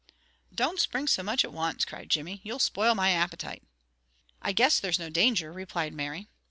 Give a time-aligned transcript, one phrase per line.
[0.51, 3.61] "Don't spring so much at wance!" cried Jimmy, "you'll spoil my appetite."
[4.41, 6.27] "I guess there's no danger," replied Mary.